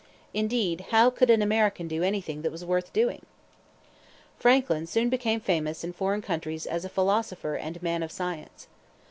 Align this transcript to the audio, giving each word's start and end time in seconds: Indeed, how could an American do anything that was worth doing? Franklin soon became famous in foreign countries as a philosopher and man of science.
Indeed, 0.33 0.85
how 0.89 1.11
could 1.11 1.29
an 1.29 1.43
American 1.43 1.87
do 1.87 2.01
anything 2.01 2.41
that 2.41 2.51
was 2.51 2.65
worth 2.65 2.91
doing? 2.91 3.23
Franklin 4.39 4.87
soon 4.87 5.09
became 5.09 5.39
famous 5.39 5.83
in 5.83 5.93
foreign 5.93 6.23
countries 6.23 6.65
as 6.65 6.83
a 6.83 6.89
philosopher 6.89 7.53
and 7.53 7.79
man 7.83 8.01
of 8.01 8.11
science. 8.11 8.67